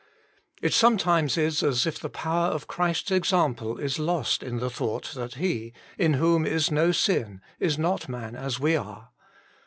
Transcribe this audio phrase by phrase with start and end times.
[0.63, 4.71] It sometimes is as if the power of Christ s example is lost in the
[4.71, 9.09] thought that He, in whom is no sin, is not man as we are.